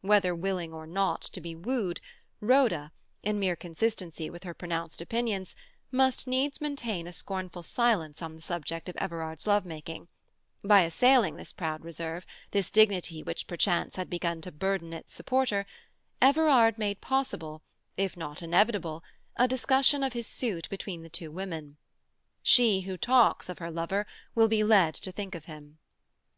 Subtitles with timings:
[0.00, 2.00] Whether willing or not to be wooed,
[2.40, 2.90] Rhoda,
[3.22, 5.54] in mere consistency with her pronounced opinions,
[5.90, 10.08] must needs maintain a scornful silence on the subject of Everard's love making;
[10.64, 15.66] by assailing this proud reserve, this dignity which perchance had begun to burden its supporter,
[16.18, 17.60] Everard made possible,
[17.98, 19.04] if not inevitable,
[19.36, 21.76] a discussion of his suit between the two women.
[22.42, 25.76] She who talks of her lover will be led to think of him.